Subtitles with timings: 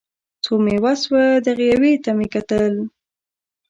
[0.43, 1.13] څو مې وس و
[1.45, 2.73] دغې یوې ته مې کتل